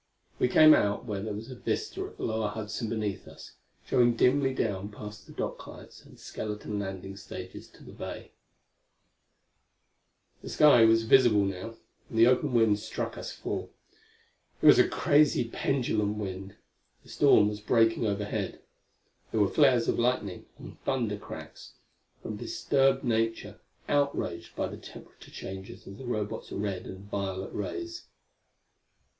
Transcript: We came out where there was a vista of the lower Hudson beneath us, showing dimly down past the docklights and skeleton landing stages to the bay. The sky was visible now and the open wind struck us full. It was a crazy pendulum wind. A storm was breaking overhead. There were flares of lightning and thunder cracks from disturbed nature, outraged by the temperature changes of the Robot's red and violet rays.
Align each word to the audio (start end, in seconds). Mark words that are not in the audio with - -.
We 0.39 0.47
came 0.47 0.73
out 0.73 1.05
where 1.05 1.21
there 1.21 1.35
was 1.35 1.51
a 1.51 1.55
vista 1.55 2.03
of 2.03 2.17
the 2.17 2.23
lower 2.23 2.47
Hudson 2.47 2.89
beneath 2.89 3.27
us, 3.27 3.51
showing 3.85 4.15
dimly 4.15 4.51
down 4.51 4.89
past 4.89 5.27
the 5.27 5.31
docklights 5.31 6.03
and 6.03 6.19
skeleton 6.19 6.79
landing 6.79 7.15
stages 7.15 7.67
to 7.69 7.83
the 7.83 7.91
bay. 7.91 8.31
The 10.41 10.49
sky 10.49 10.85
was 10.85 11.03
visible 11.03 11.45
now 11.45 11.75
and 12.09 12.17
the 12.17 12.25
open 12.25 12.51
wind 12.51 12.79
struck 12.79 13.15
us 13.15 13.31
full. 13.31 13.69
It 14.59 14.65
was 14.65 14.79
a 14.79 14.87
crazy 14.87 15.47
pendulum 15.47 16.17
wind. 16.17 16.55
A 17.05 17.07
storm 17.07 17.47
was 17.47 17.61
breaking 17.61 18.07
overhead. 18.07 18.59
There 19.31 19.39
were 19.39 19.49
flares 19.49 19.87
of 19.87 19.99
lightning 19.99 20.47
and 20.57 20.81
thunder 20.81 21.17
cracks 21.19 21.73
from 22.23 22.37
disturbed 22.37 23.03
nature, 23.03 23.59
outraged 23.87 24.55
by 24.55 24.67
the 24.67 24.77
temperature 24.77 25.29
changes 25.29 25.85
of 25.85 25.99
the 25.99 26.05
Robot's 26.05 26.51
red 26.51 26.87
and 26.87 27.07
violet 27.07 27.53
rays. 27.53 28.07